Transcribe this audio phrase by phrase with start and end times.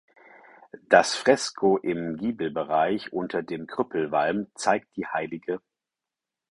[0.89, 5.59] Das Fresko im Giebelbereich unter dem Krüppelwalm zeigt die hll.